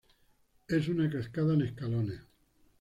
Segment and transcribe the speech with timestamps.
[0.67, 2.21] Es una cascada en escalones.